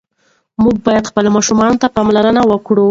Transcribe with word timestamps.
موږ 0.63 0.75
باید 0.85 1.09
خپلو 1.11 1.29
ماشومانو 1.37 1.79
ته 1.81 1.87
پاملرنه 1.95 2.41
وکړو. 2.45 2.79